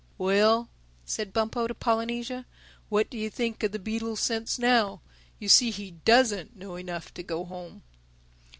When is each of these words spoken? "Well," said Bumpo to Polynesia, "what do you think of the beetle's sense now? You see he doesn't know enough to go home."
"Well," 0.17 0.67
said 1.05 1.31
Bumpo 1.31 1.67
to 1.67 1.75
Polynesia, 1.75 2.47
"what 2.89 3.07
do 3.11 3.19
you 3.19 3.29
think 3.29 3.61
of 3.61 3.71
the 3.71 3.77
beetle's 3.77 4.19
sense 4.19 4.57
now? 4.57 4.99
You 5.37 5.47
see 5.47 5.69
he 5.69 5.91
doesn't 5.91 6.55
know 6.55 6.75
enough 6.75 7.13
to 7.13 7.21
go 7.21 7.45
home." 7.45 7.83